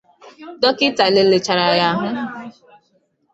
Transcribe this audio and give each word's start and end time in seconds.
dọkịta 0.61 1.05
lelechaara 1.15 1.65
ya 1.79 1.85
ahụ 1.93 2.07